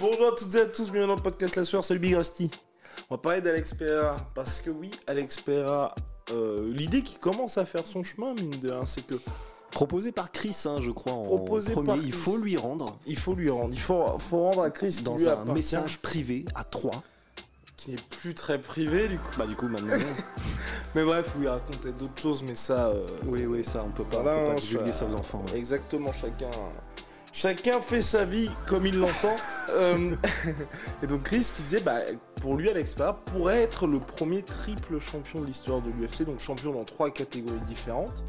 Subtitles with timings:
[0.00, 2.50] Bonjour à toutes et à tous, bienvenue dans le podcast La Sueur, salut Big Rusty.
[3.10, 5.94] On va parler d'Alex Pereira, parce que oui, Alex Pereira,
[6.32, 9.14] euh, l'idée qui commence à faire son chemin, mine de rien, c'est que
[9.72, 11.86] Proposé par Chris, hein, je crois, en Proposé premier.
[11.86, 15.00] par Il faut lui rendre il faut lui rendre, il faut, faut rendre à Chris
[15.04, 17.02] dans un appartient, message privé à 3.
[17.76, 19.34] qui n'est plus très privé du coup.
[19.36, 19.94] Bah du coup maintenant.
[20.94, 22.86] Mais bref, où il racontait d'autres choses, mais ça...
[22.86, 25.14] euh, oui oui ça on peut pas, on peut pas hein, divulguer ça- ça aux
[25.14, 25.44] enfants.
[25.52, 25.58] ouais.
[25.58, 26.48] Exactement, chacun,
[27.36, 29.36] chacun fait sa vie comme il l'entend.
[29.68, 30.14] Euh,
[31.02, 31.98] et donc Chris qui disait, bah,
[32.40, 32.94] pour lui, Alex
[33.26, 37.60] pourrait être le premier triple champion de l'histoire de l'UFC, donc champion dans trois catégories
[37.66, 38.24] différentes.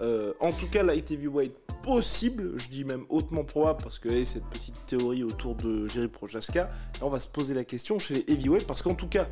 [0.00, 4.24] Euh, en tout cas, light heavyweight possible, je dis même hautement probable parce que hey,
[4.24, 8.14] cette petite théorie autour de Jerry Prochaska, et on va se poser la question chez
[8.14, 9.28] les heavyweight parce qu'en tout cas,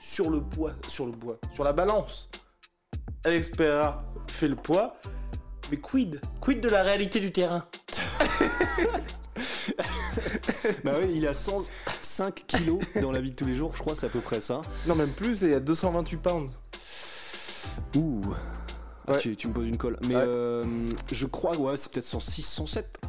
[0.00, 2.30] sur le poids, sur le bois, sur la balance,
[3.24, 4.94] Alex Pereira fait le poids,
[5.72, 6.20] mais quid?
[6.40, 7.64] Quid de la réalité du terrain?
[10.84, 13.94] Bah oui il a 105 kilos dans la vie de tous les jours, je crois
[13.96, 14.60] c'est à peu près ça.
[14.86, 16.52] Non, même plus, il y a 228 pounds.
[17.96, 18.22] Ouh.
[19.06, 19.18] Ah, Ouais.
[19.18, 19.96] tu, tu me poses une colle.
[20.06, 20.22] Mais Ouais.
[20.24, 20.64] euh,
[21.10, 23.00] je crois ouais c'est peut-être 106, 107.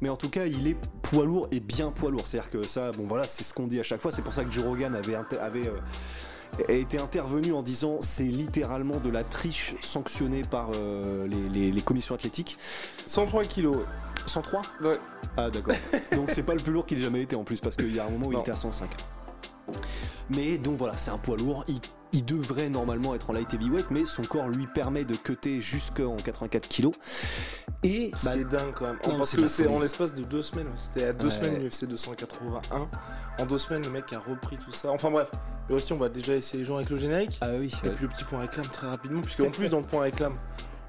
[0.00, 2.26] Mais en tout cas, il est poids lourd et bien poids lourd.
[2.26, 4.10] C'est-à-dire que ça, bon voilà, c'est ce qu'on dit à chaque fois.
[4.10, 5.78] C'est pour ça que Joe Rogan avait, avait euh,
[6.68, 11.70] a été intervenu en disant c'est littéralement de la triche sanctionnée par euh, les, les-
[11.72, 12.58] les commissions athlétiques.
[13.06, 13.78] 103 kilos.
[14.26, 14.98] 103 Ouais.
[15.36, 15.74] Ah d'accord.
[16.16, 17.98] donc c'est pas le plus lourd qu'il ait jamais été en plus parce qu'il y
[18.00, 18.90] a un moment où il était à 105.
[20.30, 21.64] Mais donc voilà, c'est un poids lourd.
[21.68, 21.80] Il,
[22.12, 26.16] il devrait normalement être en light heavyweight, mais son corps lui permet de cutter jusqu'en
[26.16, 26.94] 84 kilos.
[27.84, 28.98] Et Ce bah, dingue quand même.
[29.08, 30.68] non, parce c'est que c'est en l'espace de deux semaines.
[30.76, 31.30] C'était à deux Ouais.
[31.32, 32.88] semaines l'UFC 281.
[33.38, 34.90] En deux semaines, le mec a repris tout ça.
[34.90, 35.30] Enfin bref.
[35.68, 37.38] Mais aussi, on va déjà essayer les gens avec le générique.
[37.40, 37.72] ah oui.
[37.84, 40.36] Et puis le petit point réclame très rapidement, puisque en plus dans le point réclame,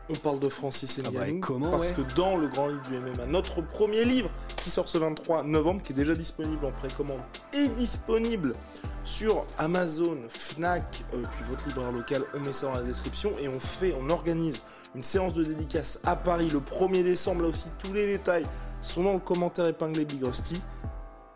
[0.10, 2.04] on parle de Francis Ah bah, Ngannou, comment, parce ouais.
[2.04, 5.82] que dans le grand livre du MMA, notre premier livre qui sort ce 23 novembre,
[5.82, 7.22] qui est déjà disponible en précommande,
[7.54, 8.56] est disponible
[9.04, 13.48] sur Amazon, Fnac, euh, puis votre libraire local, on met ça dans la description et
[13.48, 14.62] on fait, on organise
[14.96, 18.46] une séance de dédicace à Paris le 1er décembre, là aussi tous les détails
[18.82, 20.62] sont dans le commentaire épinglé Big Rusty.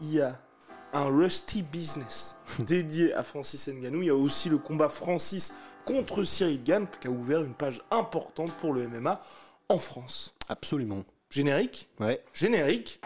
[0.01, 0.38] Il y a
[0.94, 4.01] un Rusty Business dédié à Francis Ngannou.
[4.01, 5.53] Il y a aussi le combat Francis
[5.88, 9.22] contre Cyril Gann qui a ouvert une page importante pour le MMA
[9.70, 10.34] en France.
[10.50, 11.03] Absolument.
[11.30, 12.22] Générique Ouais.
[12.34, 13.00] Générique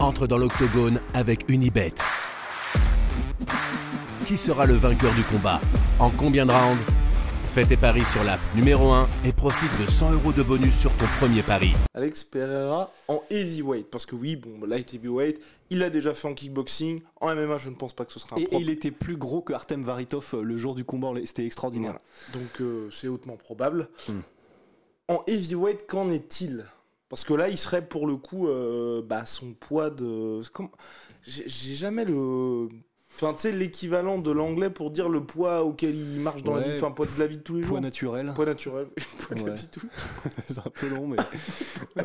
[0.00, 1.94] entre dans l'octogone avec Unibet.
[4.24, 5.60] Qui sera le vainqueur du combat?
[5.98, 6.99] En combien de rounds?
[7.50, 10.96] Fais tes paris sur l'app numéro 1 et profite de 100 euros de bonus sur
[10.96, 11.72] ton premier pari.
[11.94, 13.90] Alex Pereira en heavyweight.
[13.90, 17.00] Parce que oui, bon, light heavyweight, il a déjà fait en kickboxing.
[17.20, 19.16] En MMA, je ne pense pas que ce sera un Et, et il était plus
[19.16, 21.12] gros que Artem Varitov euh, le jour du combat.
[21.24, 21.98] C'était extraordinaire.
[22.32, 23.88] Donc euh, c'est hautement probable.
[24.08, 24.20] Hmm.
[25.08, 26.64] En heavyweight, qu'en est-il?
[27.08, 30.40] Parce que là, il serait pour le coup euh, bah, son poids de.
[31.26, 32.68] j'ai jamais le.
[33.16, 36.62] Enfin, tu sais, l'équivalent de l'anglais pour dire le poids auquel il marche dans la
[36.62, 37.72] vie, enfin, poids de la vie de tous les jours.
[37.72, 38.32] Poids naturel.
[38.34, 38.86] Poids naturel.
[39.26, 39.86] poids de la vie de tous-
[40.48, 41.16] c'est un peu long, mais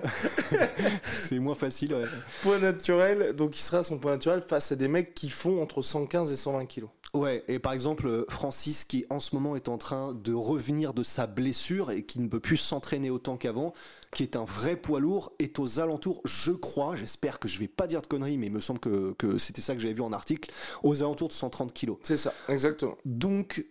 [1.04, 1.94] c'est moins facile.
[1.94, 2.06] ouais.
[2.42, 5.62] Poids naturel, donc il sera à son poids naturel face à des mecs qui font
[5.62, 6.90] entre 115 et 120 kilos.
[7.16, 10.94] Ouais, et par exemple, euh, Francis, qui en ce moment est en train de revenir
[10.94, 13.74] de sa blessure et qui ne peut plus s'entraîner autant qu'avant,
[14.12, 17.70] qui est un vrai poids lourd, est aux alentours, je crois, j'espère que je vais
[17.70, 20.02] pas dire de conneries, mais il me semble que, que c'était ça que j'avais vu
[20.02, 20.52] en article,
[20.84, 21.98] aux alentours de 130 kilos.
[22.04, 22.98] C'est ça, exactement.
[23.06, 23.66] Donc,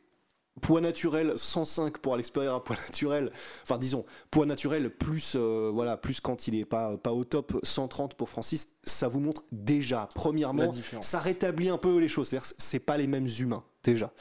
[0.60, 3.30] poids naturel 105 pour Alex Pereira, poids naturel,
[3.62, 7.58] enfin disons, poids naturel plus, euh, voilà, plus quand il est pas, pas au top,
[7.62, 12.52] 130 pour Francis, ça vous montre déjà, premièrement, ça rétablit un peu les choses, c'est-à-dire
[12.58, 14.12] c'est pas les mêmes humains, déjà.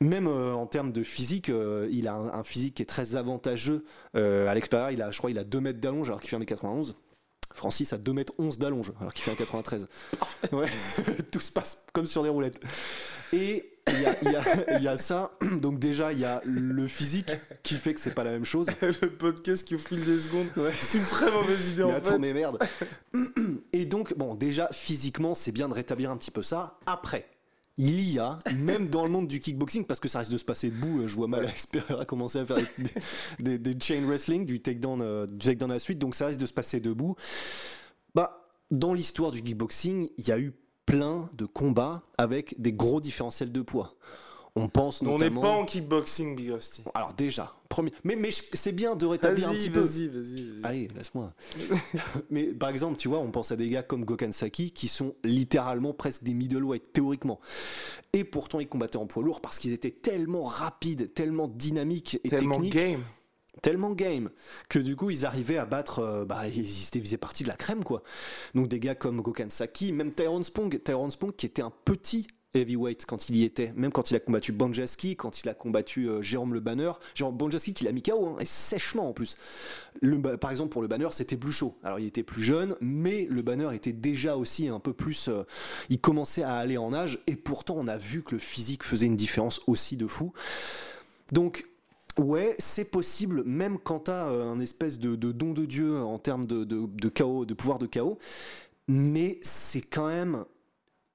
[0.00, 3.16] Même euh, en termes de physique, euh, il a un, un physique qui est très
[3.16, 3.84] avantageux.
[4.14, 6.94] Alex Pereira, il a, je crois, il a 2 mètres d'allonge alors qu'il fait 1m91.
[7.56, 9.86] Francis a 2 mètres 11 d'allonge alors qu'il fait 1m93.
[10.52, 10.68] Ouais,
[11.32, 12.62] tout se passe comme sur des roulettes.
[13.32, 15.30] Et il y a, il y a- il y a ça,
[15.60, 17.30] donc déjà il y a le physique
[17.62, 18.66] qui fait que c'est pas la même chose.
[18.82, 20.72] le podcast qui au fil des secondes, Ouais.
[20.80, 22.18] c'est une très mauvaise idée en fait.
[22.18, 22.58] mais merde.
[23.72, 26.78] Et donc, bon, déjà, physiquement, c'est bien de rétablir un petit peu ça.
[26.86, 27.26] Après,
[27.78, 30.44] il y a, même dans le monde du kickboxing, parce que ça risque de se
[30.44, 32.56] passer debout, euh, je vois mal Alex Pereira commencer à faire
[33.38, 36.26] des, des- des chain wrestling, du takedown, euh, du takedown à la suite, donc ça
[36.28, 37.16] risque de se passer debout.
[38.14, 40.54] Bah, dans l'histoire du kickboxing, il y a eu
[40.86, 43.94] plein de combats avec des gros différentiels de poids.
[44.58, 45.42] On pense On n'est notamment...
[45.42, 46.82] pas en kickboxing, Big Rusty.
[46.94, 47.92] Alors déjà, premier...
[48.04, 49.80] mais, mais c'est bien de rétablir un petit peu.
[49.80, 50.42] vas-y, vas-y.
[50.42, 50.64] vas-y.
[50.64, 51.30] Allez, laisse-moi.
[52.30, 55.14] Mais par exemple, tu vois, on pense à des gars comme Gokhan Saki qui sont
[55.24, 57.38] littéralement presque des middleweight théoriquement.
[58.14, 62.30] Et pourtant, ils combattaient en poids lourd parce qu'ils étaient tellement rapides, tellement dynamiques et
[62.30, 63.04] Tellement techniques, game.
[63.60, 64.30] tellement game
[64.70, 65.98] que du coup, ils arrivaient à battre.
[65.98, 68.02] euh, bah, ils, faisaient partie de la crème, quoi.
[68.54, 72.26] Donc des gars comme Gokhan Saki, même Tyrone Spong, Tyrone Spong qui était un petit
[72.56, 76.08] heavyweight quand il y était, même quand il a combattu Bonjaski, quand il a combattu
[76.08, 79.36] euh, Jérôme Le Banner, Jérôme Bonjaski qui l'a mis KO, hein, et sèchement en plus.
[80.40, 83.42] Par exemple pour Le Banner c'était plus chaud, alors il était plus jeune, mais Le
[83.42, 85.44] Banner était déjà aussi un peu plus, euh,
[85.88, 89.06] il commençait à aller en âge, et pourtant on a vu que le physique faisait
[89.06, 90.32] une différence aussi de fou.
[91.32, 91.66] Donc
[92.18, 96.46] Ouais, c'est possible, même quand t'as euh, un espèce de, don de Dieu en termes
[96.46, 98.18] de, de, de chaos, de pouvoir de chaos,
[98.88, 100.46] mais c'est quand même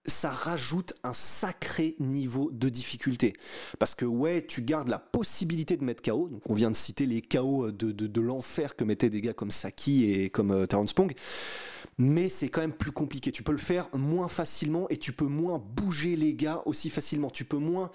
[0.05, 3.33] ça rajoute un sacré niveau de difficulté.
[3.79, 6.29] Parce que ouais, tu gardes la possibilité de mettre KO.
[6.29, 9.51] Donc on vient de citer les KO de, de, l'enfer que mettaient des gars comme
[9.51, 11.13] Saki et comme euh, Terrence Spong.
[11.97, 13.31] Mais c'est quand même plus compliqué.
[13.31, 17.29] Tu peux le faire moins facilement et tu peux moins bouger les gars aussi facilement.
[17.29, 17.91] Tu peux moins...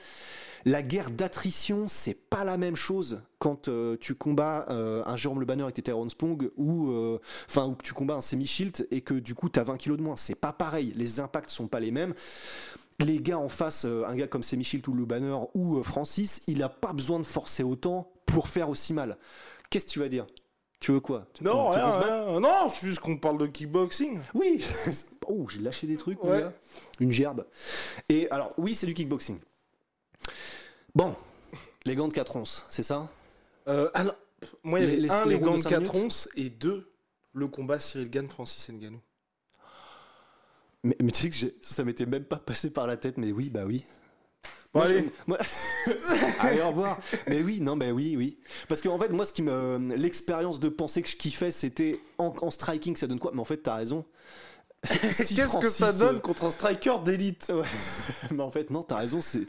[0.66, 5.38] La guerre d'attrition, c'est pas la même chose quand euh, tu combats euh, un Jérôme
[5.38, 7.20] Le Banner et tes Tyrone Spong ou euh,
[7.56, 10.16] ou que tu combats un semi-shield et que du coup t'as 20 kilos de moins.
[10.16, 10.93] C'est pas pareil.
[10.96, 12.14] Les impacts sont pas les mêmes.
[12.98, 16.69] Les gars en face, un gars comme semi-shield ou Le Banner ou Francis, il a
[16.69, 19.19] pas besoin de forcer autant pour faire aussi mal.
[19.70, 20.26] Qu'est-ce que tu vas dire?
[20.78, 21.26] Tu veux quoi?
[21.32, 22.40] Tu- Non, rien, rien.
[22.40, 24.20] Non, c'est juste qu'on parle de kickboxing.
[24.34, 24.62] Oui.
[25.26, 26.40] oh, j'ai lâché des trucs, mon Ouais.
[26.40, 26.52] gars.
[27.00, 27.46] Une gerbe.
[28.08, 29.38] Et alors, oui, c'est du kickboxing.
[30.94, 31.14] Bon,
[31.84, 33.08] les gants de 4 onces, c'est ça?
[33.69, 34.14] Euh, alors,
[34.62, 35.94] moi, il y Les- avait les- un, les les gants de de cinq 4 minutes
[36.06, 36.93] onces, et deux,
[37.32, 39.00] le combat Cyril Gann, Francis Ngannou.
[40.82, 43.50] mais, mais tu sais que ça m'était même pas passé par la tête, mais oui,
[43.50, 43.84] bah oui.
[44.76, 45.11] Bon, Moi, allez.
[45.26, 45.38] moi-
[46.40, 46.99] allez, au revoir.
[47.28, 48.38] Mais oui, non, mais oui, oui.
[48.69, 52.34] Parce qu'en fait, moi, ce qui me, l'expérience de penser que je kiffais, c'était en,
[52.43, 53.31] en striking, ça donne quoi?
[53.34, 54.05] Mais en fait, t'as raison.
[55.11, 57.46] Si Qu'est-ce que ça donne euh, contre un striker d'élite?
[57.52, 57.64] Ouais.
[58.31, 59.46] Mais en fait, non, t'as raison, c'est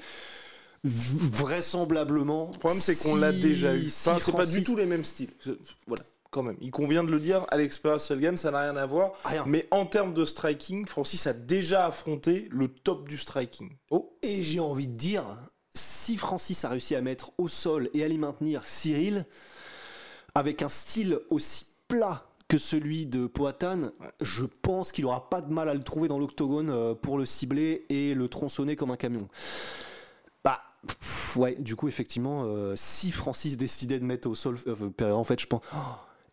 [0.84, 2.50] vraisemblablement.
[2.54, 3.90] Le problème, c'est qu'on l'a déjà eu.
[3.90, 5.30] si c'est pas du tout les mêmes styles.
[5.86, 6.04] Voilà,
[6.38, 6.58] quand même.
[6.62, 9.14] Il convient de le dire, Alex Cyril Gann, ça n'a rien à voir.
[9.26, 9.44] Rien.
[9.48, 13.76] Mais en termes de striking, Francis a déjà affronté le top du striking.
[13.90, 15.26] Oh, Et j'ai envie de dire,
[15.74, 19.26] si Francis a réussi à mettre au sol et à l'y maintenir Cyril,
[20.36, 23.90] avec un style aussi plat que celui de Poatan,
[24.22, 27.26] je pense qu'il aura pas de mal à le trouver dans l'octogone euh, pour le
[27.26, 29.28] cibler et le tronçonner comme un camion.
[30.46, 35.12] Bah, pff, ouais, du coup, effectivement, euh, si Francis décidait de mettre au sol euh,
[35.12, 35.62] en fait, je pense.
[35.76, 35.78] Oh.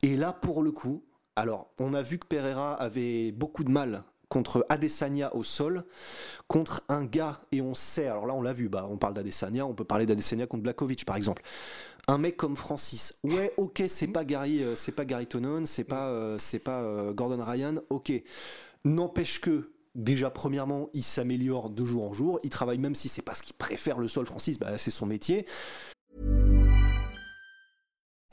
[0.05, 1.03] Et là, pour le coup,
[1.35, 5.85] alors, on a vu que Pereira avait beaucoup de mal contre Adesanya au sol,
[6.47, 9.65] contre un gars, et on sait, alors là on l'a vu, bah, on parle d'Adesanya,
[9.65, 11.43] on peut parler d'Adesanya contre Blakovic par exemple.
[12.07, 15.27] Un mec comme Francis, ouais, ok, c'est pas Gary, euh, c'est pas Gary
[15.65, 18.13] c'est pas, euh, c'est pas euh, Gordon Ryan, ok.
[18.85, 23.23] N'empêche que, déjà, premièrement, il s'améliore de jour en jour, il travaille même si c'est
[23.23, 25.47] pas ce qu'il préfère le sol, Francis, bah, c'est son métier.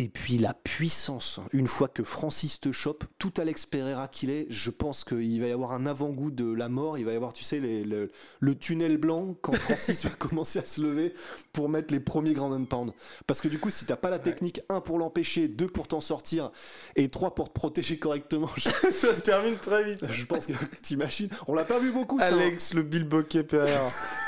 [0.00, 4.46] Et puis la puissance, une fois que Francis te chope, tout Alex Pereira qu'il est,
[4.48, 7.32] je pense qu'il va y avoir un avant-goût de la mort, il va y avoir,
[7.32, 11.12] tu sais, les- le, le tunnel blanc quand Francis va commencer à se lever
[11.52, 12.92] pour mettre les premiers ground and pound.
[13.26, 16.00] Parce que du coup, si t'as pas la technique, un pour l'empêcher, deux pour t'en
[16.00, 16.52] sortir,
[16.94, 20.04] et trois pour te protéger correctement, je, ça se termine très vite.
[20.08, 22.28] je pense que t'imagines, on l'a pas vu beaucoup ça.
[22.28, 22.38] hein.
[22.38, 23.90] Alex, le Bill Bokeh Pereira.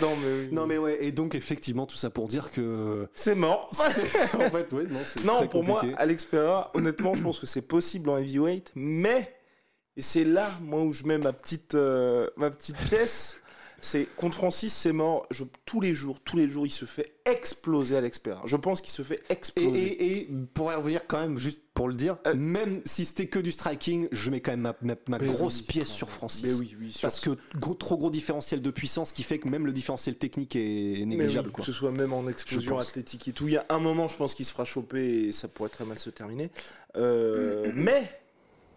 [0.00, 0.48] non, mais oui.
[0.52, 3.08] Non mais ouais, et donc effectivement tout ça pour dire que...
[3.14, 3.70] C'est mort.
[3.72, 5.82] en fait, ouais, non, c'est Non, pour moi.
[5.96, 9.34] Alex Pereira, honnêtement, je pense que c'est possible en heavyweight, mais,
[9.96, 13.40] et c'est là, moi, où je mets ma petite, euh, ma petite pièce,
[13.80, 15.26] c'est contre Francis, c'est mort.
[15.30, 18.40] Je, tous les jours, tous les jours, il se fait exploser à l'expert.
[18.46, 19.78] Je pense qu'il se fait exploser.
[19.86, 23.26] et, et pour y revenir quand même, juste pour le dire, Euh, même si c'était
[23.28, 26.10] que du striking, je mets quand même ma, ma- ma Mais grosse oui, pièce sur
[26.10, 26.42] Francis.
[26.42, 29.48] mais oui, oui, sur- Parce que gros, trop gros différentiel de puissance qui fait que
[29.48, 31.50] même le différentiel technique est négligeable.
[31.52, 31.64] quoi.
[31.64, 33.46] que ce soit même en explosion athlétique et tout.
[33.46, 35.84] Il y a un moment, je pense qu'il se fera choper et ça pourrait très
[35.84, 36.50] mal se terminer.
[36.96, 38.10] Euh, mais,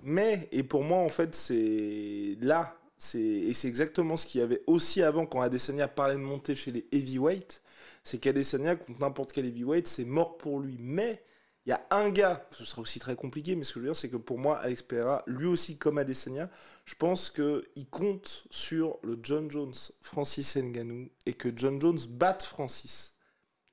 [0.03, 2.77] mais, et pour moi, en fait, c'est là,
[3.13, 6.71] et c'est exactement ce qu'il y avait aussi avant quand Adesanya parlait de monter chez
[6.71, 7.61] les heavyweight.
[8.03, 10.77] C'est qu'Adesanya, contre n'importe quel heavyweight, c'est mort pour lui.
[10.79, 11.23] Mais
[11.65, 13.91] il y a un gars, ce sera aussi très compliqué, mais ce que je veux
[13.91, 16.49] dire, c'est que pour moi, Alex Pereira, lui aussi comme Adesanya,
[16.85, 22.43] je pense qu'il compte sur le John Jones Francis Ngannou et que John Jones batte
[22.43, 23.13] Francis.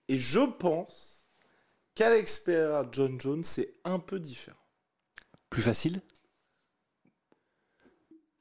[0.09, 1.27] Et je pense
[1.95, 4.57] qu'Alex Pereira John Jones, c'est un peu différent.
[5.51, 6.01] Plus facile?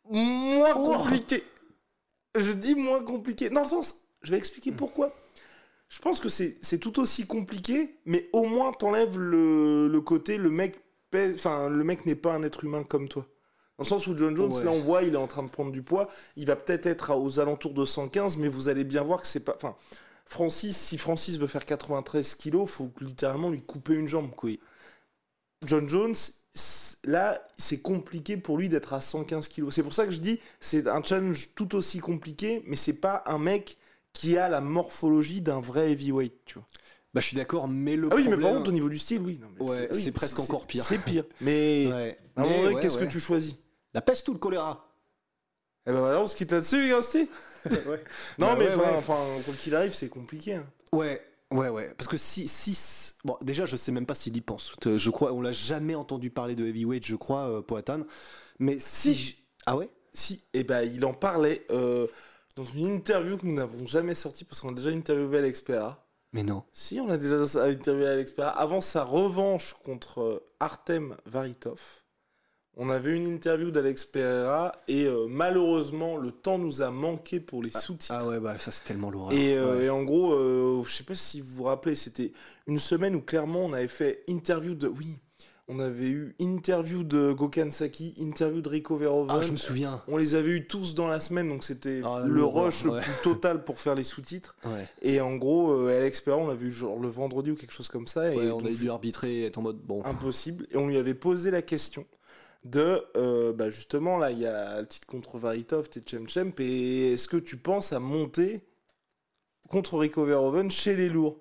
[0.10, 1.44] Moins compliqué.
[2.36, 3.50] Je dis moins compliqué.
[3.50, 5.12] Dans le sens, je vais expliquer pourquoi.
[5.90, 10.50] Je pense que c'est tout aussi compliqué, mais au moins t'enlèves le, le côté le
[10.52, 10.76] mec
[11.12, 13.26] pèse- enfin le mec n'est pas un être humain comme toi.
[13.78, 14.64] Dans le sens où John Jones, Ouais.
[14.66, 17.16] là on voit, il est en train de prendre du poids, il va peut-être être
[17.16, 19.54] aux alentours de 115, mais vous allez bien voir que c'est pas.
[19.56, 19.76] Enfin,
[20.26, 24.32] Francis, si Francis veut faire 93 kilos, faut littéralement lui couper une jambe.
[24.36, 24.50] Quoi.
[25.66, 26.16] John Jones,
[27.06, 29.74] là, c'est compliqué pour lui d'être à 115 kilos.
[29.74, 33.24] C'est pour ça que je dis, c'est un challenge tout aussi compliqué, mais c'est pas
[33.28, 33.78] un mec
[34.14, 36.68] qui a la morphologie d'un vrai heavyweight, tu vois.
[37.14, 38.40] Bah, je suis d'accord, mais le Ah oui, problème.
[38.40, 39.40] mais par contre, au niveau du style, oui.
[39.42, 40.84] non, mais Ouais, oui, c'est presque encore pire.
[40.84, 41.24] C'est pire.
[41.42, 42.18] Mais Ouais.
[42.38, 43.56] ouais, qu'est-ce que tu choisis?
[43.94, 44.84] La peste ou le choléra?
[45.86, 47.30] Eh ben voilà, on se quitte là-dessus, Gasti.
[48.38, 50.56] Non, Bah mais enfin, quoi qu'il arrive, c'est compliqué.
[50.56, 50.66] hein.
[50.92, 51.94] Ouais, ouais, ouais.
[51.98, 54.76] Parce que si, si, bon, déjà, je sais même pas s'il y pense.
[54.84, 58.02] Je crois, on l'a jamais entendu parler de heavyweight, je crois, euh, Poatan.
[58.60, 59.90] Mais si, ah ouais?
[60.14, 62.08] Si, et ben il en parlait euh,
[62.56, 66.04] dans une interview que nous n'avons jamais sortie parce qu'on a déjà interviewé Alex Pereira.
[66.34, 66.64] Mais non.
[66.74, 68.60] Si, on a déjà interviewé Alex Pereira.
[68.60, 71.80] Avant sa revanche contre euh, Artem Varitov,
[72.80, 77.64] on avait une interview d'Alex Pereira et euh, malheureusement, le temps nous a manqué pour
[77.64, 78.14] les sous-titres.
[78.18, 79.32] Ah ouais, bah ça c'est tellement lourd.
[79.34, 82.32] Et, euh, et en gros, euh, je sais pas si vous vous rappelez, c'était
[82.68, 84.88] une semaine où clairement on avait fait interview de.
[84.88, 85.18] Oui,
[85.68, 89.36] on avait eu interview de Gokhan Saki, interview de Rico Verhoeven.
[89.38, 90.02] Ah, je me souviens.
[90.08, 93.12] On les avait eu tous dans la semaine, donc c'était Ah, le rush le plus
[93.24, 94.56] total pour faire les sous-titres.
[94.66, 94.88] Ouais.
[95.02, 98.08] Et en gros, Alex Pereira, on l'a vu genre le vendredi ou quelque chose comme
[98.08, 98.32] ça.
[98.32, 100.04] et Ouais, on donc, a dû arbitrer et être en mode bon.
[100.06, 100.68] impossible.
[100.72, 102.06] Et on lui avait posé la question
[102.70, 106.52] de, euh, bah justement, là, il y a le titre contre Varitov, t'es Chem Chem,
[106.60, 108.68] et est-ce que tu penses à monter
[109.70, 111.40] contre Rico Verhoeven chez les lourds?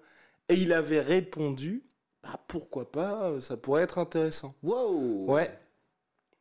[0.49, 1.85] Et il avait répondu,
[2.23, 4.54] bah pourquoi pas, euh, ça pourrait être intéressant.
[4.62, 5.59] Wow Ouais.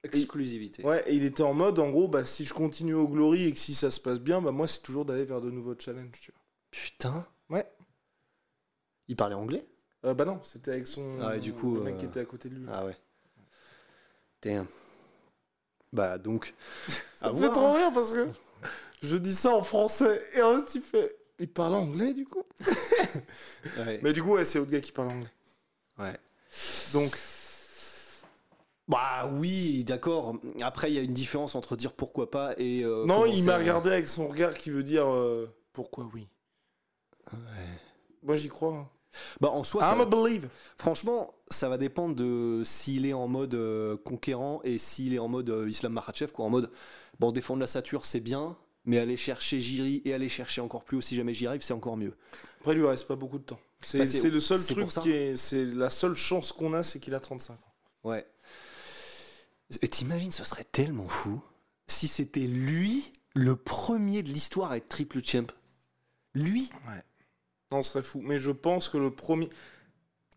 [0.03, 0.83] Exclusivité.
[0.83, 3.51] Ouais, et il était en mode, en gros, bah si je continue au Glory et
[3.51, 6.11] que si ça se passe bien, bah moi c'est toujours d'aller vers de nouveaux challenges,
[6.21, 6.31] tu
[6.69, 7.25] Putain.
[7.49, 7.57] vois.
[7.57, 7.71] Ouais.
[9.07, 9.67] Il parlait anglais?
[10.05, 11.17] Euh, bah non, c'était avec son.
[11.21, 12.65] Ah ouais, du coup, Le mec euh, qui était à côté de lui.
[12.71, 12.95] Ah ouais.
[14.45, 14.67] Damn.
[15.91, 16.53] Bah donc.
[17.15, 17.73] Ça me fait trop hein.
[17.73, 18.27] rire parce que
[19.01, 21.15] je dis ça en français et ensuite il fait.
[21.39, 22.43] Il parle anglais du coup
[23.77, 23.99] Ouais.
[24.03, 25.31] Mais du coup, ouais, c'est l'autre gars qui parle anglais.
[25.99, 26.17] ouais.
[26.93, 27.13] Donc,
[28.87, 30.35] Bah oui, d'accord.
[30.61, 32.83] Après, il y a une différence entre dire pourquoi pas et.
[32.83, 36.29] euh, non, il m'a regardé avec son regard qui veut dire euh, pourquoi oui.
[37.33, 37.39] Ouais.
[38.23, 38.89] Moi j'y crois.
[39.41, 40.47] Bah en soi, ça I'm a va- believe.
[40.77, 45.27] franchement, ça va dépendre de s'il est en mode euh, conquérant et s'il est en
[45.27, 46.45] mode euh, Islam Makhachev, quoi.
[46.45, 46.71] En mode,
[47.19, 50.97] bon, défendre la sature, c'est bien, mais aller chercher Jiri et aller chercher encore plus
[50.97, 52.15] haut si jamais j'y arrive, c'est encore mieux.
[52.59, 53.59] Après, il lui reste pas beaucoup de temps.
[53.83, 55.37] C'est Bah, le seul truc qui est.
[55.37, 57.57] C'est la seule chance qu'on a, c'est qu'il a 35 ans.
[58.03, 58.25] Ouais.
[59.81, 61.41] Et t'imagines, ce serait tellement fou
[61.87, 65.47] si c'était lui le premier de l'histoire à être triple champ.
[66.33, 66.69] Lui
[67.71, 68.21] Non, ce serait fou.
[68.23, 69.49] Mais je pense que le premier.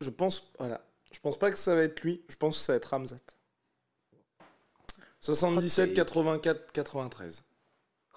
[0.01, 0.51] Je pense.
[0.59, 0.81] Voilà.
[1.13, 2.23] Je pense pas que ça va être lui.
[2.29, 3.17] Je pense que ça va être Ramzat.
[5.21, 5.95] 77, Hot take.
[5.95, 7.43] 84, 93.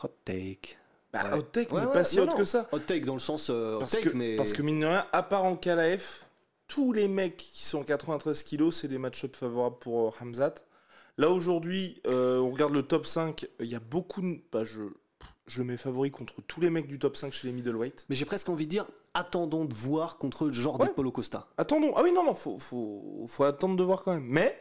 [0.03, 0.77] Hot take.
[1.11, 1.39] Bah, Ouais.
[1.39, 2.37] hot take, Ouais, mais ouais, pas si non, hot non.
[2.37, 2.69] que ça.
[2.71, 4.35] Hot take dans le sens euh, Parce, take, que, mais.
[4.35, 6.25] parce que mine de rien, à part en KLF,
[6.67, 10.55] tous les mecs qui sont 93 kilos, c'est des match-ups favorables pour euh, Hamzat.
[11.17, 14.39] Là aujourd'hui, euh, on regarde le top 5, il y a beaucoup de...
[14.51, 14.81] Bah, je,
[15.47, 18.05] je mets favori contre tous les mecs du top 5 chez les middleweight.
[18.09, 20.89] Mais j'ai presque envie de dire, attendons de voir contre le genre Ouais.
[20.89, 21.47] Polo Costa.
[21.57, 24.25] Attendons, ah oui non, non, faut, faut, faut attendre de voir quand même.
[24.25, 24.57] Mais,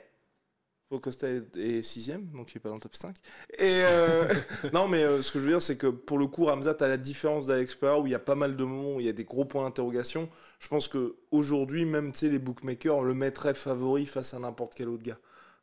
[0.88, 3.14] Pau Costa est 6 donc il est pas dans le top 5.
[3.58, 4.26] Et euh,
[4.72, 6.88] non mais euh, ce que je veux dire c'est que pour le coup Ramzat à
[6.88, 9.08] la différence d'Alex Pereira où il y a pas mal de moments où il y
[9.08, 10.28] a des gros points d'interrogation,
[10.58, 14.74] je pense que aujourd'hui même tu sais les bookmakers le mettraient favori face à n'importe
[14.74, 15.18] quel autre gars.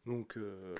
[0.05, 0.75] Donc, euh,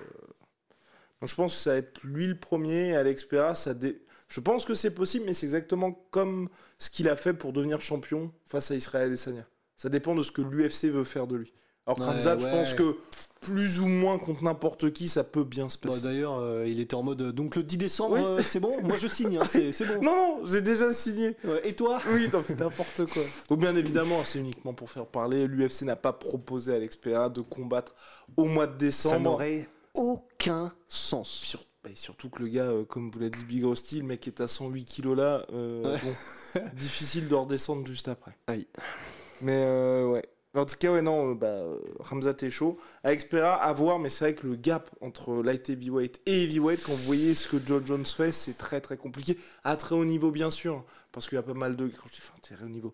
[1.20, 4.40] donc je pense que ça va être lui le premier, Alex Pereira ça dé- Je
[4.40, 8.30] pense que c'est possible, mais c'est exactement comme ce qu'il a fait pour devenir champion
[8.46, 9.46] face à Israël Adesanya.
[9.76, 11.52] Ça dépend de ce que l'UFC veut faire de lui.
[11.86, 12.96] Alors Ouais, Khamzat, je pense que
[13.40, 16.00] plus ou moins contre n'importe qui, ça peut bien se Bah, passer.
[16.02, 18.20] D'ailleurs, euh, il était en mode euh, donc le 10 décembre, Oui.
[18.22, 19.94] euh, c'est bon, moi je signe, hein, c'est bon.
[20.02, 21.34] non, non, j'ai déjà signé.
[21.44, 22.02] Ouais, et toi?
[22.12, 23.22] Oui, n'importe quoi.
[23.48, 25.46] Ou bien évidemment, c'est uniquement pour faire parler.
[25.46, 27.94] L'UFC n'a pas proposé à l'Expera de combattre
[28.36, 29.20] au mois de Ça décembre.
[29.30, 31.28] n'aurait aucun sens.
[31.28, 34.26] Sur- bah, surtout que le gars, euh, comme vous l'a dit Big Rusty, le mec
[34.26, 35.46] est à 108 kilos là.
[35.52, 36.00] euh, Ouais.
[36.02, 38.36] bon, difficile de redescendre juste après.
[38.46, 38.66] Aïe.
[39.40, 40.24] Mais euh, ouais.
[40.54, 41.62] En tout cas, ouais, non, euh, bah,
[42.00, 42.78] Ramzat est chaud.
[43.04, 46.82] À Expera, à voir, mais c'est vrai que le gap entre light heavyweight et heavyweight,
[46.82, 49.38] quand vous voyez ce que John Jones fait, c'est très très compliqué.
[49.62, 51.86] À très haut niveau, bien sûr, hein, parce qu'il y a pas mal de.
[51.86, 52.92] Quand je dis enfin, très haut niveau,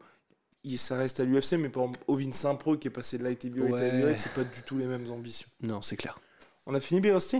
[0.64, 3.42] il- ça reste à l'UFC, mais par exemple, Ovin Saint-Pro qui est passé de light
[3.44, 3.86] heavyweight à Ouais.
[3.86, 5.48] heavyweight, c'est pas du tout les mêmes ambitions.
[5.62, 6.18] Non, c'est clair.
[6.66, 7.38] On a fini, Big Rusty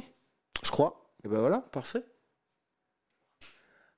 [0.65, 1.04] Je crois.
[1.25, 2.05] Et ben voilà, parfait.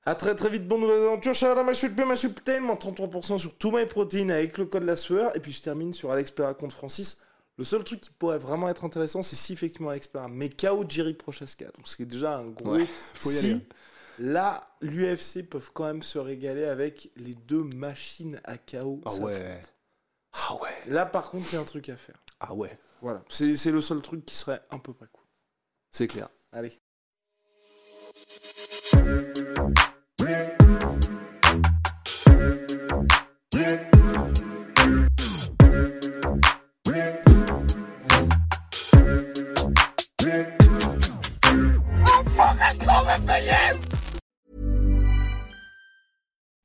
[0.05, 1.33] À très très vite, bonne nouvelle aventure.
[1.43, 5.35] À ma chute ma chute moins 33% sur tout MyProtein avec le code la sueur.
[5.35, 7.21] Et puis je termine sur Alex Pereira contre Francis.
[7.57, 10.85] Le seul truc qui pourrait vraiment être intéressant, c'est si effectivement Alex Pereira met KO
[10.87, 11.65] Jerry Prochaska.
[11.65, 12.75] Donc ce qui est déjà un gros.
[12.75, 13.65] Ouais, faut y si, aller.
[14.19, 19.01] Là, l'UFC peuvent quand même se régaler avec les deux machines à KO.
[19.05, 19.61] Ah ouais.
[20.31, 20.93] Ah ouais.
[20.93, 22.23] Là, par contre, il y a un truc à faire.
[22.39, 22.79] Ah ouais.
[23.01, 23.23] Voilà.
[23.27, 25.25] C'est c'est le seul truc qui serait un peu pas cool.
[25.91, 26.29] C'est clair.
[26.53, 26.79] Allez.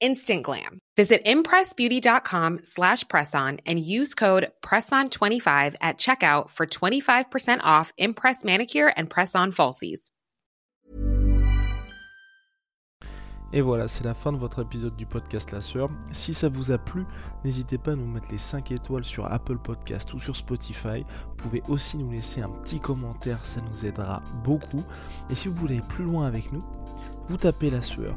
[0.00, 0.78] Instant glam.
[0.96, 8.92] Visit impressbeauty.com slash presson and use code PRESSON25 at checkout for 25% off Impress Manicure
[8.96, 10.10] and Press-On Falsies.
[13.52, 15.88] Et voilà, c'est la fin de votre épisode du podcast La Sœur.
[16.12, 17.04] Si ça vous a plu,
[17.44, 21.04] n'hésitez pas à nous mettre les 5 étoiles sur Apple Podcast ou sur Spotify.
[21.28, 24.82] Vous pouvez aussi nous laisser un petit commentaire, ça nous aidera beaucoup.
[25.30, 26.62] Et si vous voulez aller plus loin avec nous,
[27.28, 28.16] vous tapez La Sueur